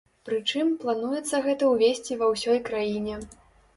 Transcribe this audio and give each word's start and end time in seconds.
Прычым, 0.27 0.71
плануецца 0.83 1.41
гэта 1.49 1.69
ўвесці 1.73 2.19
ва 2.23 2.33
ўсёй 2.33 2.59
краіне. 2.71 3.23